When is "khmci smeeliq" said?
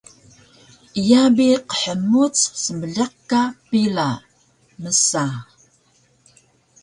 1.77-3.13